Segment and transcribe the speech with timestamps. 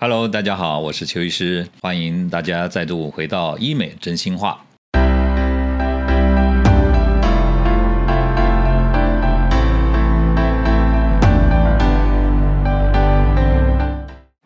[0.00, 4.64] Hello，大家好，我是邱医师，欢迎大家再度回到医美真心话。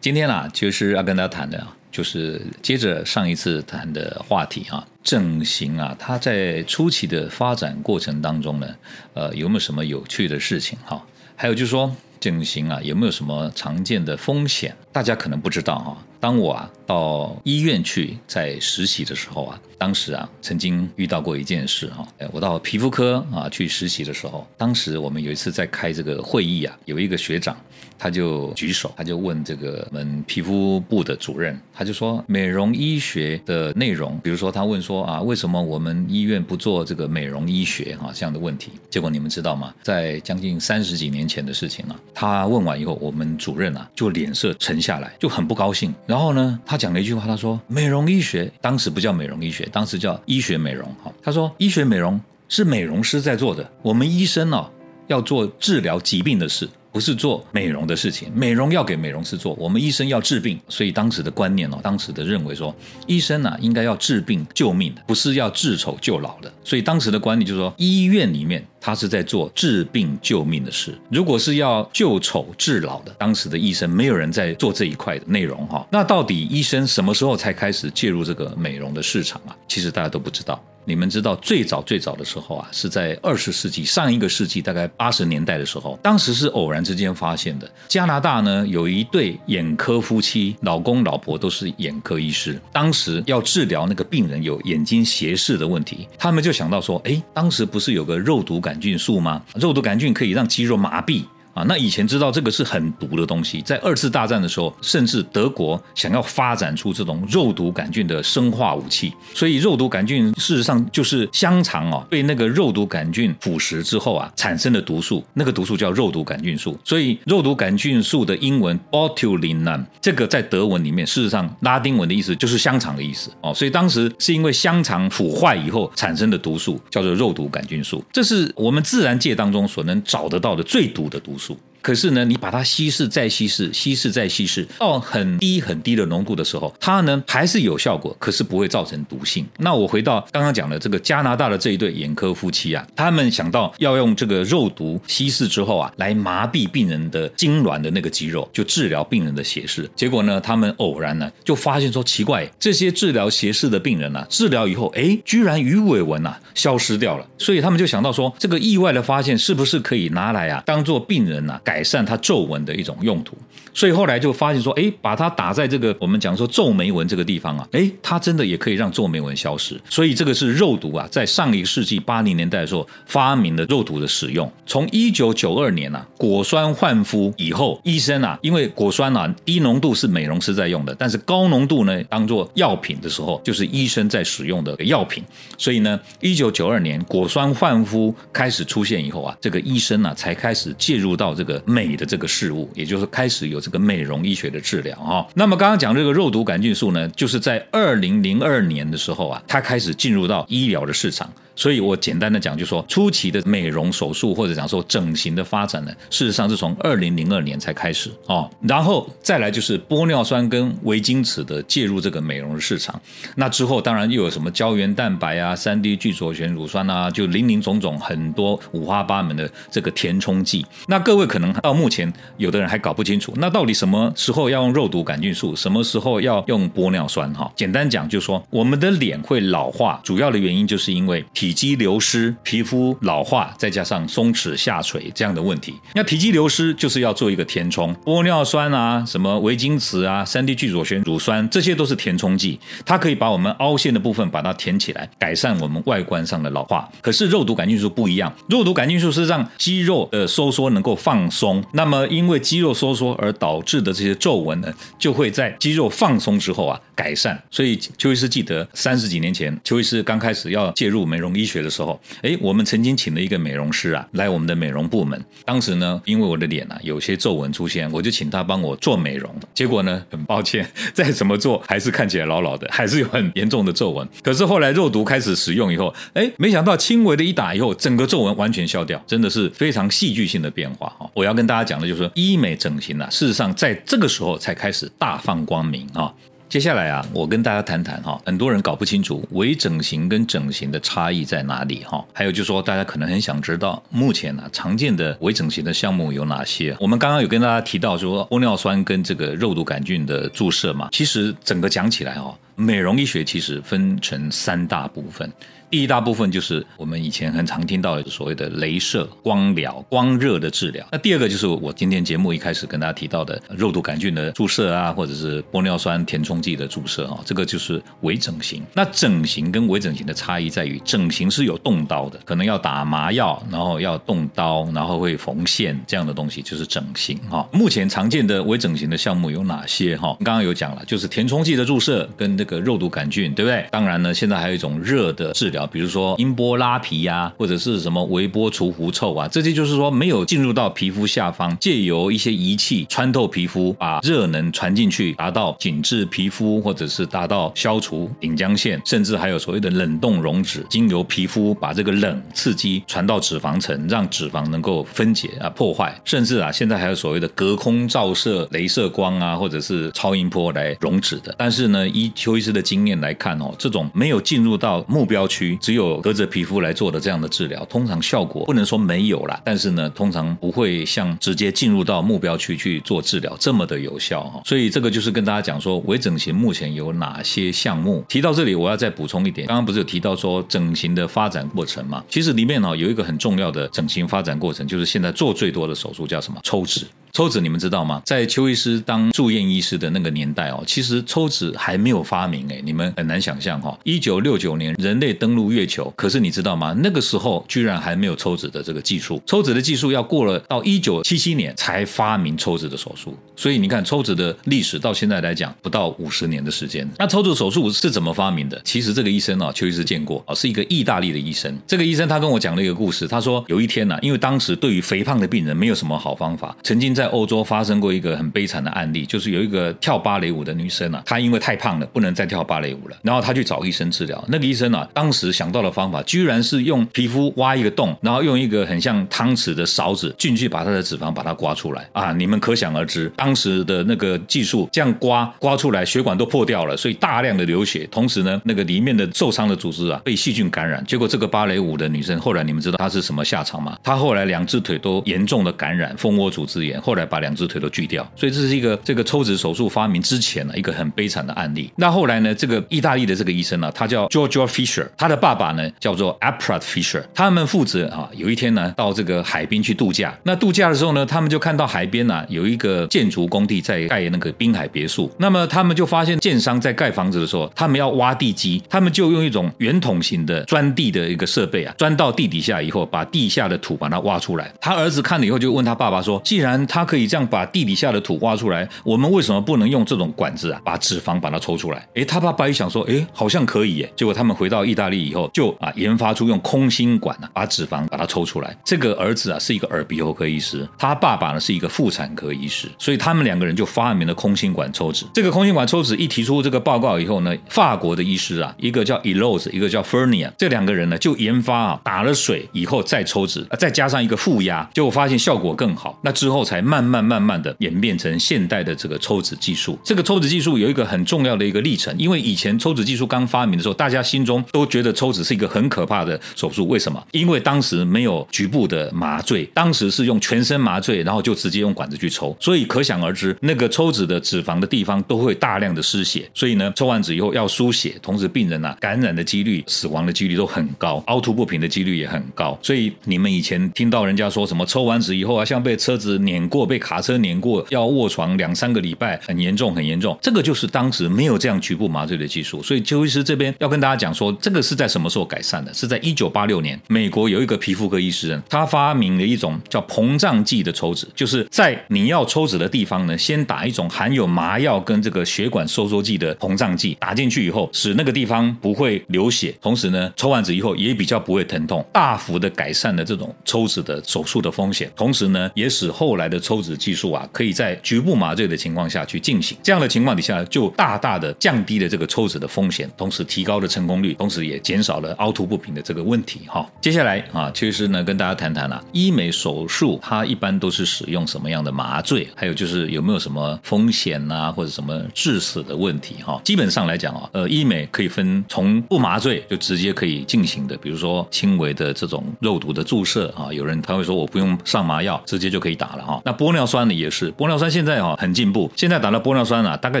[0.00, 8.66] 今天呢啊，就是要跟大家谈的，就是接着上一次谈的话题啊，整形啊，它在初期的发展过程当中呢，
[9.14, 11.00] 呃，有没有什么有趣的事情哈？
[11.36, 11.94] 还有就是说。
[12.26, 14.74] 整形啊，有没有什么常见的风险？
[14.90, 15.96] 大家可能不知道哈。
[16.26, 22.04] 当我啊到医院去在实习的时候啊，当时啊曾经遇到过一件事哈。
[22.32, 27.56] 我到皮肤科啊去实习的时候，当时我们有一次在开这个会议啊，有一个学长
[27.96, 38.72] 他就举手，他就问这个我们皮肤部的主任，他就说美容医学的内容，比如说他问说啊，为什么我们医院不做这个美容医学哈这样的问题？
[38.90, 39.72] 结果你们知道吗？
[39.82, 45.92] 在将近三十几年前的事情了，他问完以后，我们主任啊就脸色沉下来，就很不高兴。
[46.06, 50.88] 然后然后呢，他讲了一句话，他说：“美容医学当时不叫美容医学，当时叫医学美容。
[51.04, 54.66] 哈，他说医学美容是美容师在做的，我们医生呢
[55.08, 59.52] 要做治疗疾病的事。”不是做美容的事情，美容要给美容师做。
[59.58, 62.74] 我们医生要治病，所以当时的观念哦，当时的认为说，
[63.06, 66.50] 医生呢应该要治病救命的，不是要治丑救老的。
[66.64, 70.96] 所以当时的观念就是说，医院里面他是在做治病救命的事。
[71.10, 75.84] 如果是要救丑治老的，当时的医生没有人在做这一块的内容哈。
[75.90, 79.56] 那到底医生什么时候才开始介入这个美容的市场啊？
[79.66, 80.62] 其实大家都不知道。
[80.88, 87.68] 你们知道最早最早的时候啊，是在二十世纪上一个世纪大概八十年代的时候，当时是偶然之间发现的。
[87.88, 99.42] 加拿大呢有一对眼科夫妻，老公老婆都是眼科医师，当时要治疗那个病人有眼睛斜视的问题，他们就想到说，哎，当时不是有个肉毒杆菌素吗？
[99.54, 101.24] 肉毒杆菌可以让肌肉麻痹。
[101.56, 116.78] 啊，那以前知道这个是很毒的东西，在二次大战的时候，甚至德国想要发展出这种肉毒杆菌的生化武器，所以肉毒杆菌事实上就是香肠哦，被那个肉毒杆菌腐蚀之后啊，产生的毒素，那个毒素叫肉毒杆菌素。
[116.84, 123.54] 所以肉毒杆菌素的英文 botulinum，这个在德文里面，事实上拉丁文的意思就是香肠的意思哦。
[123.54, 131.45] 所以当时是因为香肠腐坏以后产生的毒素叫做肉毒杆菌素，这是我们自然界当中所能找得到的最毒的毒素。
[131.86, 139.46] 可是呢，你把它稀释再稀释，稀释再稀释到很低很低的浓度的时候，它呢还是有效果，可是不会造成毒性。
[139.58, 149.88] 那我回到刚刚讲的这个加拿大的这一对眼科夫妻啊，他们想到要用这个肉毒稀释之后啊，来麻痹病人的痉挛的那个肌肉，就治疗病人的斜视。
[149.94, 157.24] 结果呢，他们偶然呢就发现说奇怪，这些治疗斜视的病人呢，治疗以后，哎，居然鱼尾纹呐消失掉了。
[157.38, 161.75] 所以他们就想到说，这个意外的发现是不是可以拿来啊，当做病人呐改。
[161.76, 163.36] 改善它皱纹的一种用途，
[163.74, 169.78] 所以后来就发现说，哎，把它打在这个我们讲说皱眉纹这个地方啊，哎，它真的也可以让皱眉纹消失。
[169.90, 174.50] 所以这个是肉毒啊，在上一个世纪八零年代的时候发明的肉毒的使用。
[174.64, 185.22] 从一九九二年啊，果酸焕肤以后，医生啊，因为果酸啊低浓度是美容师在用的，但是高浓度呢当做药品的时候，就是医生在使用的药品。
[185.58, 191.62] 所以呢，一九九二年果酸焕肤开始出现以后啊，这个医生呢才开始介入到这个。
[191.66, 195.26] 美的这个事物，也就是开始有这个美容医学的治疗哈。
[195.34, 201.30] 那么刚刚讲这个肉毒杆菌素呢，就是在二零零二年的时候啊，它开始进入到医疗的市场。
[201.56, 208.48] 所以我简单的讲，就说初期的美容手术或者讲说整形的发展呢，事实上是从二零零二年才开始哦。
[208.60, 213.00] 然后再来就是玻尿酸跟维晶齿的介入这个美容市场。
[213.34, 220.64] 那之后当然又有什么胶原蛋白啊、三 D 聚左旋乳酸啊，就林林总总很多五花八门的这个填充剂。
[220.86, 227.32] 那各位可能到目前有的人还搞不清楚，那到底什么时候要用肉毒杆菌素，什么时候要用玻尿酸？
[227.32, 235.72] 哈，简单讲就说我们的脸会老化，主要的原因就是因为体体积流失、皮肤老化，再加上松弛下垂这样的问题。
[235.94, 246.90] 那体积流失就是要做一个填充，玻尿酸啊、什么维晶瓷啊、三 D 聚左旋乳酸，这些都是填充剂，它可以把我们凹陷的部分把它填起来，改善我们外观上的老化。
[247.00, 257.40] 可是肉毒杆菌素不一样，肉毒杆菌素是让肌肉的收缩能够放松，那么因为肌肉收缩而导致的这些皱纹呢，就会在肌肉放松之后啊改善。
[257.52, 261.35] 所以邱医师记得三十几年前，邱医师刚开始要介入美容。
[261.36, 265.22] 医学的时候，哎，我们曾经请了一个美容师啊来我们的美容部门。
[265.44, 269.32] 当时呢，因为我的脸啊有些皱纹出现，我就请他帮我做美容。
[269.54, 274.08] 结果呢，很抱歉， 再怎么做还是看起来老老的，还是有很严重的皱纹。
[274.22, 281.10] 可是后来肉毒开始使用以后，哎，没想到轻微的一打以后，整个皱纹完全消掉，真的是非常戏剧性的变化哈。
[281.14, 286.12] 我要跟大家讲的就是，医美整形啊，事实上在这个时候才开始大放光明啊。
[286.48, 292.04] 接下来啊，我跟大家谈谈哈，很多人搞不清楚微整形跟整形的差异在哪里哈。
[292.12, 296.76] 还有就是说，大家可能很想知道，目前呢常见的微整形的项目有哪些？
[296.78, 305.30] 我们刚刚有跟大家提到说，玻尿酸跟这个肉毒杆菌的注射嘛，其实整个讲起来哈，美容医学其实分成三大部分。
[305.70, 310.86] 第一大部分就是我们以前很常听到的所谓的镭射光疗、光热的治疗。
[310.92, 318.62] 那第二个就是我今天节目一开始跟大家提到的肉毒杆菌的注射啊，或者是玻尿酸填充剂的注射啊，这个就是微整形。
[318.74, 327.46] 那整形跟微整形的差异在于，整形是有动刀的，可能要打麻药，然后要动刀，然后会缝线这样的东西，就是整形哈。
[327.52, 330.16] 目前常见的微整形的项目有哪些哈？
[330.22, 333.66] 刚刚有讲了，就是填充剂的注射跟那个肉毒杆菌，对不对？
[333.72, 335.55] 当然呢，现在还有一种热的治疗。
[335.64, 361.32] 比如说音波拉皮呀，或者是什么微波除狐臭啊，这些就是说没有进入到皮肤下方，借由一些仪器穿透皮肤，把热能传进去，达到紧致皮肤，或者是达到消除顶浆腺，甚至还有所谓的冷冻溶脂，经由皮肤把这个冷刺激传到脂肪层，让脂肪能够分解啊破坏，甚至啊现在还有所谓的隔空照射、镭射光啊，或者是超音波来溶脂的。
[361.38, 365.45] 但是呢，依邱医师的经验来看哦，这种没有进入到目标区。
[365.56, 374.40] 只有隔着皮肤来做的这样的治疗，通常效果不能说没有啦，但是呢，通常不会像直接进入到目标区去做治疗这么的有效哈。
[374.44, 378.04] 所以这个就是跟大家讲说，微整形目前有哪些项目。
[378.08, 382.02] 提到这里，我要再补充一点，刚刚不是有提到说整形的发展过程嘛？
[382.08, 386.40] 其实里面呢有一个很重要的整形发展过程，就是现在做最多的手术叫什么？
[386.42, 386.86] 抽脂。
[387.16, 388.02] 抽脂你们知道吗？
[388.04, 393.74] 在邱医师当住院医师的那个年代哦，其实抽脂还没有发明哎，你们很难想象哈。
[393.84, 396.76] 一九六九年人类登陆月球，可是你知道吗？
[396.82, 403.16] 那个时候居然还没有抽脂的这个技术，抽脂的技术要过了到一九七七年才发明抽脂的手术。
[403.34, 406.86] 所以你看抽脂的历史到现在来讲不到五十年的时间。
[406.98, 408.60] 那抽脂手术是怎么发明的？
[408.62, 411.58] 其实这个医生啊，邱医师见过啊，是一个意大利的医生。
[411.66, 424.22] 这个医生他跟我讲了一个故事，他说有一天呢，因为当时对于肥胖的病人没有什么好方法，曾经在欧洲发生过一个很悲惨的案例，就是有一个跳芭蕾舞的女生啊，她因为太胖了，不能再跳芭蕾舞了，然后她去找医生治疗。
[424.28, 432.12] 那个医生啊，当时想到的方法，居然是用皮肤挖一个洞，然后用一个很像汤匙的勺子进去把她的脂肪把它刮出来啊！
[432.12, 440.84] 你们可想而知，当时的那个技术，这样刮刮出来，血管都破掉了，所以大量的流血，同时呢，那个里面的受伤的组织啊，被细菌感染。
[440.86, 443.78] 结果这个芭蕾舞的女生后来，你们知道她是什么下场吗？
[443.82, 451.70] 她后来两只腿都严重的感染蜂窝组织炎，后来把两只腿都锯掉，所以这是一个这个抽脂手术发明之前呢一个很悲惨的案例。
[451.76, 460.16] 那后来呢，这个意大利的这个医生呢，他叫 George Fisher，他的爸爸呢叫做 Aprat Fisher，他们负责啊，有一天呢到这个海滨去度假。
[460.24, 465.10] 那度假的时候呢，他们就看到海边呢有一个建筑工地在盖那个滨海别墅。
[465.18, 474.52] 那么他们就发现建商在盖房子的时候，他们要挖地基，他们就用一种圆筒形的钻地的一个设备啊，钻到地底下以后，把地下的土把它挖出来。
[474.60, 481.88] 他儿子看了以后就问他爸爸说：“既然他他可以这样把地底下的土挖出来，我们为什么不能用这种管子啊，把脂肪把它抽出来？
[481.94, 483.90] 诶，他爸爸一想说，诶，好像可以耶。
[483.96, 488.54] 结果他们回到意大利以后，就啊研发出用空心管啊，把脂肪把它抽出来。
[488.62, 495.06] 这个儿子啊是一个耳鼻喉科医师，他爸爸呢是一个妇产科医师，所以他们两个人就发明了空心管抽脂。
[495.14, 505.98] 这个空心管抽脂一提出这个报告以后呢，法国的医师啊，一个叫 Elos，一个叫 Fernia，这两个人呢就研发啊，打了水以后再抽脂，再加上一个负压，结果发现效果更好。
[506.02, 509.78] 那之后才慢慢慢慢的演变成现代的这个抽脂技术。
[509.84, 516.66] 这个抽脂技术有一个很重要的一个历程，因为以前抽脂技术刚发明的时候，大家心中都觉得抽脂是一个很可怕的手术。
[516.66, 517.00] 为什么？
[517.12, 526.28] 因为当时没有局部的麻醉，当时是用全身麻醉，然后就直接用管子去抽，所以可想而知，那个抽脂的脂肪的地方都会大量的失血。
[526.34, 532.58] 所以呢，抽完脂以后要输血，同时病人啊感染的几率、死亡的几率都很高，凹凸不平的几率也很高。
[532.60, 536.55] 所以你们以前听到人家说什么抽完脂以后啊，像被车子碾过。
[536.56, 540.16] 过，被卡车碾过，要卧床两三个礼拜，很严重，很严重。
[540.22, 545.72] 这个就是当时没有这样局部麻醉的技术，所以邱医师这边要跟大家讲说，这个是在什么时候改善的？
[545.74, 569.58] 是在一九八六年，美国有一个皮肤科医师，他发明了一种叫膨胀剂的抽脂，就是在你要抽脂的地方呢，先打一种含有麻药跟这个血管收缩剂的膨胀剂，打进去以后，使那个地方不会流血，同时呢，抽完脂以后也比较不会疼痛，大幅的改善了这种抽脂的手术的风险，同时呢，也使后来的抽脂技术啊，可以在局部麻醉的情况下去进行。
[569.64, 576.42] 这样的情况底下，就大大的降低了这个抽脂的风险，同时提高了成功率，同时也减少了凹凸不平的这个问题。
[576.46, 582.28] 哈，接下来啊，其实呢，跟大家谈谈啊，医美手术它一般都是使用什么样的麻醉？
[582.36, 586.22] 还有就是有没有什么风险呐，或者什么致死的问题？
[586.24, 596.22] 哈，基本上来讲啊，呃，医美可以分从不麻醉就直接可以进行的，比如说轻微的这种肉毒的注射啊，有人他会说我不用上麻药，直接就可以打了哈。
[596.24, 598.14] 那玻尿酸呢也是，玻尿酸现在哈。
[598.16, 600.00] 很进步，现在打了玻尿酸啊，大概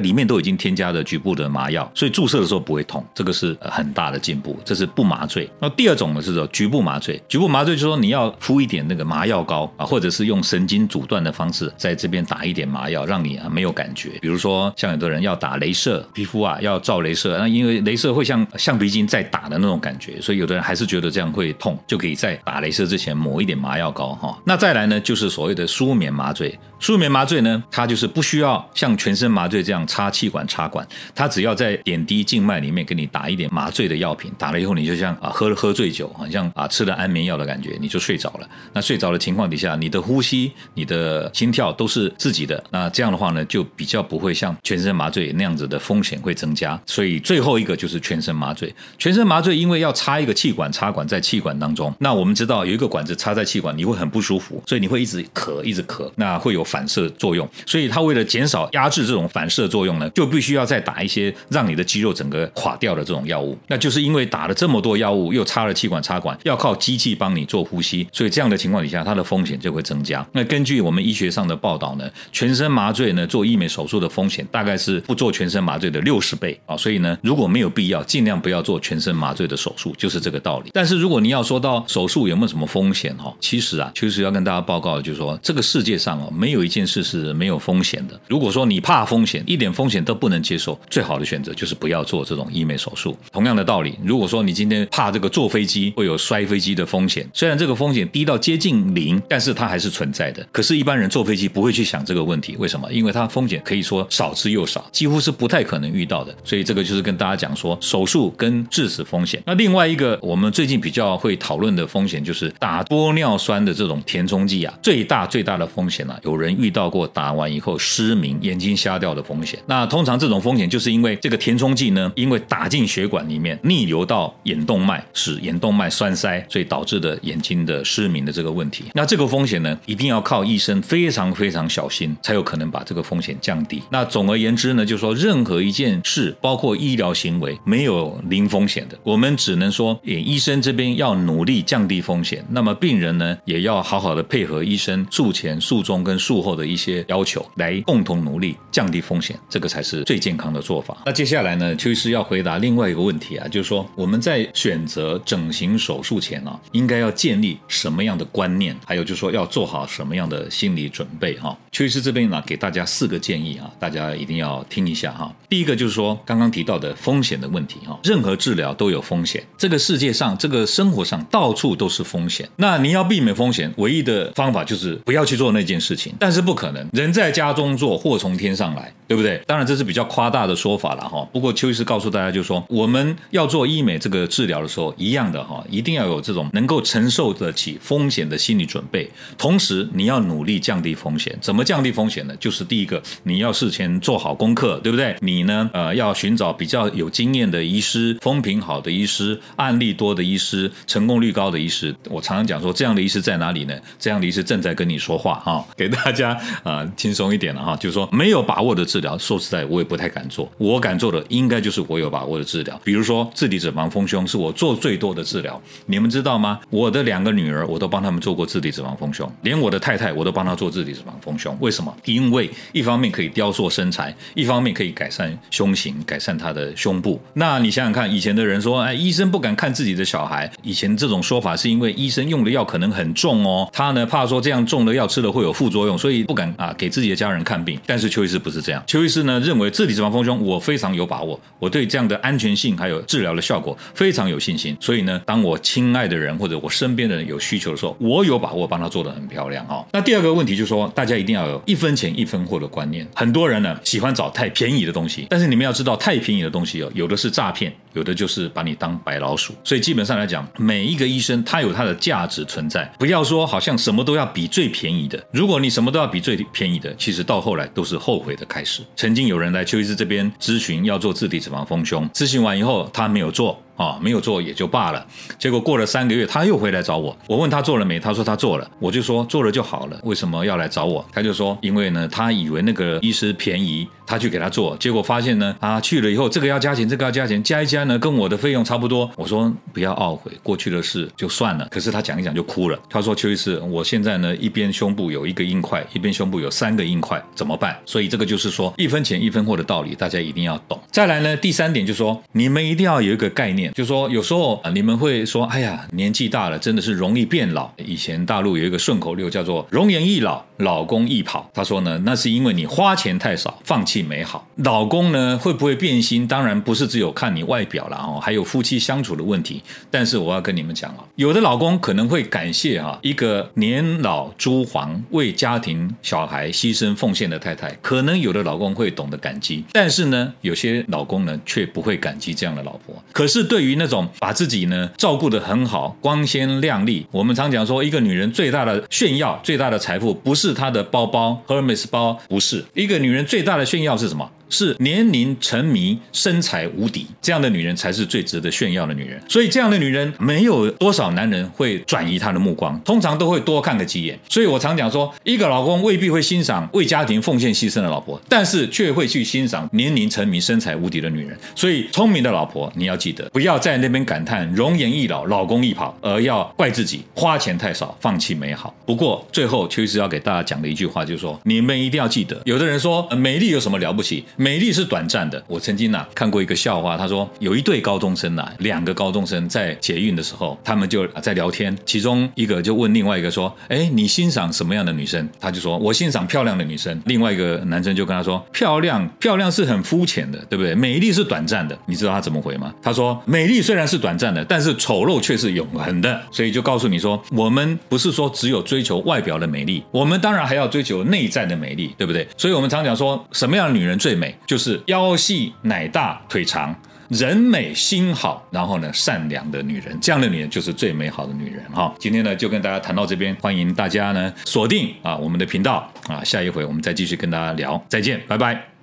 [0.00, 5.48] 里面都已经添加了局部的麻药，所以注射的时候不会痛，这个是很大的进步，这是不麻醉。
[5.60, 14.10] 那第二种呢是说局部麻醉，局部麻醉就是说你要敷一点那个麻药膏啊，或者是用神经阻断的方式在这边打一点麻药，让你啊没有感觉。
[14.20, 24.38] 比如说像有的人要打镭射皮肤啊，要照镭射，那因为镭射会像橡皮筋在打的那种感觉，所以有的人还是觉得这样会痛，就可以在打镭射之前抹一点麻药膏哈。
[24.44, 38.48] 那再来呢就是所谓的舒眠麻麻醉睡眠麻醉呢它就是不需要像全身麻醉这样插气管插管，它只要在点滴静脉里面给你打一点麻醉的药品，打了以后你就像啊喝了喝醉酒，好像啊吃了安眠药的感觉，你就睡着了。
[38.72, 42.62] 那睡着的情况底下，你的呼吸、你的心跳都是自己的。
[42.70, 46.80] 那这样的话呢，就比较不会像全身麻醉那样子的风险会增加。
[46.84, 48.72] 所以最后一个就是全身麻醉。
[48.98, 57.48] 全身麻醉因为要插一个气管插管在气管当中，那我们知道有一个管子插在气管，你会很不舒服，所以你会一直咳一直咳，那会有反射作用。
[57.64, 63.56] 所以它为了减少压制这种反射作用呢，就必须要再打一些让你的肌肉整个垮掉的这种药物。
[63.68, 70.26] 那就是因为打了这么多药物，又插了气管插管，要靠机器帮你做呼吸，所以这样的情况底下，它的风险就会增加。
[70.32, 76.76] 那根据我们医学上的报道呢，全身麻醉呢做医美手术的风险大概是不做全身麻醉的六十倍啊。
[76.76, 80.70] 所以呢，如果没有必要，尽量不要做全身麻醉的手术，就是这个道理。
[80.72, 88.18] 但是如果你要说到手术有没有什么风险哈，其实啊，其实要跟大家报告就是说，这个世界上哦，没有有一件事是没有风险的。
[88.28, 93.16] 如果说你怕风险，一点风险都不能接受，最好的选择就是不要做这种医美手术。
[93.30, 100.46] 同样的道理，如果说你今天怕这个坐飞机会有摔飞机的风险，虽然这个风险低到接近零，但是它还是存在的。
[100.50, 102.90] 可是，一般人坐飞机不会去想这个问题，为什么？
[102.92, 106.34] 因为它风险可以说少之又少，几乎是不太可能遇到的。
[106.44, 109.42] 所以，这个就是跟大家讲说，手术跟致死风险。
[109.44, 119.58] 那另外一个，我们最近比较会讨论的风险，就是打玻尿酸的这种填充剂啊，最大最大的风险呢，有人遇到过打完以后失明、眼睛瞎掉的风险。
[119.66, 128.84] 那通常这种风险，就是因为这个填充剂呢，因为打进血管里面，逆流到眼动脉，使眼动脉栓塞，所以导致的眼睛的失明的这个问题。
[128.94, 133.82] 那这个风险呢，一定要靠医生非常非常小心，才有可能把这个风险降低。
[133.90, 138.98] 那总而言之呢，就是说任何一件事，包括医疗行为，没有零风险的。
[139.02, 150.94] 我们只能说，医生这边要努力降低风险，那么病人呢，也要好好的配合医生术前、术中跟术术后的一些要求，来共同努力降低风险，这个才是最健康的做法。
[151.06, 161.56] 那接下来呢，邱医师要回答另外一个问题啊，就是说我们在选择整形手术前啊，应该要建立什么样的观念，还有就是说要做好什么样的心理准备哈。
[161.72, 165.34] 邱医师这边呢，给大家四个建议啊，大家一定要听一下哈。
[165.48, 172.46] 第一个就是说刚刚提到的风险的问题哈，任何治疗都有风险，这个世界上这个生活上到处都是风险。
[172.56, 176.12] 那你要避免风险，唯一的方法就是不要去做那件事情。
[176.26, 179.40] 但是不可能，人在家中坐，祸从天上来，对不对？
[179.46, 181.26] 当然这是比较夸大的说法了哈。
[181.32, 189.08] 不过邱医师告诉大家，就是说我们要做医美这个治疗的时候，一样的哈，一定要有这种能够承受得起风险的心理准备。
[189.38, 191.36] 同时，你要努力降低风险。
[191.40, 192.34] 怎么降低风险呢？
[192.40, 195.16] 就是第一个，你要事前做好功课，对不对？
[195.20, 201.94] 你呢，呃，要寻找比较有经验的医师、风评好的医师、案例多的医师、成功率高的医师。
[202.10, 203.74] 我常常讲说，这样的医师在哪里呢？
[203.98, 207.76] 这样的医师正在跟你说话哈，给大家啊轻松一点了哈。
[207.76, 210.50] 就是说，没有把握的治疗，说实在，我也不太敢做。
[210.56, 212.80] 我敢做的，应该就是我有把握的治疗。
[212.82, 215.60] 比如说，自体脂肪丰胸是我做最多的治疗。
[215.84, 216.58] 你们知道吗？
[216.70, 221.54] 我的两个女儿，我都帮他们做过自体脂肪丰胸，连我的太太，我都帮她做自体脂肪丰胸。
[221.60, 221.94] 为什么？
[222.06, 227.20] 因为一方面可以雕塑身材，一方面可以改善胸型，改善她的胸部。
[227.34, 230.50] 那你想想看，以前的人说，哎，医生不敢看自己的小孩。
[230.62, 237.78] 以前这种说法是因为医生用的药可能很重哦，他呢怕说这样重的药吃了会有副作用，所以不敢啊给自己的家人看病。
[237.84, 244.76] 但是邱医师不是这样，邱医师呢认为自体脂肪丰胸我非常有把握，我对这样的安全性还有治疗的效果非常有信心。
[244.80, 249.84] 所以呢，当我亲爱的人或者我身边的人有需求的时候，我有把握帮他做得很漂亮哦。
[249.92, 253.06] 那第二个问题就是说，大家一定要有一分钱一分货的观念。
[253.14, 259.54] 很多人呢喜欢找太便宜的东西，但是你们要知道，太便宜的东西哦，有的是诈骗，有的就是把你当白老鼠。
[259.64, 265.20] 所以基本上来讲，每一个医生他有他的价值存在，不要说好像什么都要比最便宜的。
[265.32, 268.82] 如果你什么都要比最便宜的，其实到后来都是后悔的开始。
[268.94, 273.60] 曾经有人来邱医师这边咨询要做自体脂肪丰胸，咨询完以后他没有做。
[273.76, 275.06] 啊，没有做也就罢了。
[275.38, 277.14] 结果过了三个月，他又回来找我。
[277.26, 278.66] 我问他做了没，他说他做了。
[278.78, 281.06] 我就说做了就好了，为什么要来找我？
[281.12, 289.10] 他就说，因为呢，他以为那个医师便宜，他去给他做，结果发现呢，啊，去了以后这个要加钱，这个要加钱，加一加呢，跟我的费用差不多。
[289.16, 291.66] 我说不要懊悔，过去的事就算了。
[291.70, 292.78] 可是他讲一讲就哭了。
[292.88, 297.76] 他说邱医师，我现在呢一边胸部有一个硬块，一边胸部有三个硬块，怎么办？
[297.84, 300.80] 所以这个就是说一分钱一分货的道理，大家一定要懂。
[300.90, 304.46] 再来呢，第三点就是说，你们一定要有一个概念，就是说有时候。
[304.62, 307.70] 啊，你们会说，哎呀，年纪大了，真的是容易变老。
[307.76, 311.50] 以前大陆有一个顺口溜，叫做“容颜易老，老公易跑”。
[311.52, 314.46] 他说呢，那是因为你花钱太少，放弃美好。
[314.56, 316.26] 老公呢，会不会变心？
[316.26, 319.62] 当然不是只有看你外表了哦，还有夫妻相处的问题。
[319.90, 329.64] 但是我要跟你们讲啊，有的老公可能会感谢哈一个年老珠黄、为家庭小孩牺牲奉献的太太，可能有的老公会懂得感激。
[329.72, 332.94] 但是呢，有些老公呢，却不会感激这样的老婆。
[333.12, 337.06] 可是对于那种把自己呢照顾得很好，光鲜亮丽。
[337.10, 342.64] 我们常讲说，一个女人最大的炫耀、最大的财富，不是她的包包，Hermes 包，不是。
[342.74, 344.28] 一个女人最大的炫耀要是什么？
[344.48, 349.20] 是年龄沉迷、身材无敌，这样的女人才是最值得炫耀的女人。
[349.28, 354.18] 所以，这样的女人没有多少男人会转移她的目光，通常都会多看个几眼。
[354.28, 361.36] 所以我常讲说，一个老公未必会欣赏为家庭奉献牺牲的老婆，但是却会去欣赏年龄沉迷、身材无敌的女人。
[361.54, 368.74] 所以，聪明的老婆，你要记得，不要在那边感叹容颜易老、老公易跑，而要怪自己花钱太少，放弃美好。
[368.84, 374.24] 不过，最后邱医师要给大家讲的一句话，就是说，你们一定要记得，有的人说美丽有什么了不起？
[374.36, 375.42] 美丽是短暂的。
[375.46, 390.74] 我曾经呐看过一个笑话，他说有一对高中生呐，两个高中生在捷运的时候，他们就在聊天，其中一个就问另外一个说：“哎，你欣赏什么样的女生？”他就说：“我欣赏漂亮的女生。”另外一个男生就跟他说：“漂亮，漂亮是很肤浅的，对不对？
[390.74, 392.74] 美丽是短暂的。”你知道他怎么回吗？
[392.82, 402.26] 他说：“美丽虽然是短暂的，但是丑陋却是永恒的。”所以就告诉你说，我们不是说只有追求外表的美丽，我们当然还要追求内在的美丽，对不对？
[402.36, 404.25] 所以我们常讲说，什么样的女人最美？
[404.46, 404.80] 就是。
[404.86, 406.74] 腰细奶大腿长，
[407.08, 411.92] 人美心好，然后呢善良的女人，这样的女人就是最美好的女人哈。
[411.98, 418.75] 今天呢就跟大家谈到这边，欢迎大家呢锁定啊我们的频道啊，下一回我们再继续跟大家聊，再见，拜拜。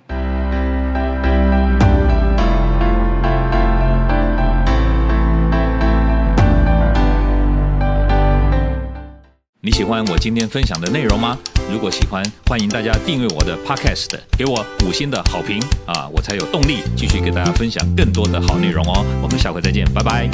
[9.64, 11.38] 你喜欢我今天分享的内容吗？
[11.72, 19.02] 如果喜欢，欢迎大家订阅我的 Podcast，给我五星的好评啊，我才有动力继续给大家分享更多的好内容哦。
[19.22, 20.28] 我们下回再见，拜拜。